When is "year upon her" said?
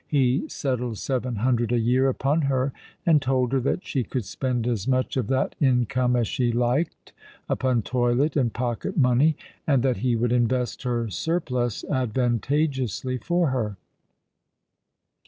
1.77-2.73